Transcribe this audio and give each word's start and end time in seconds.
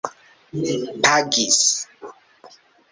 pagis 1.13 1.61